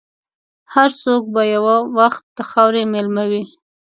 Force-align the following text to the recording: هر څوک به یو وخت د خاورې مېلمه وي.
هر 0.73 0.89
څوک 1.01 1.21
به 1.33 1.41
یو 1.53 1.65
وخت 1.99 2.23
د 2.37 2.39
خاورې 2.51 2.83
مېلمه 2.93 3.23
وي. 3.31 3.43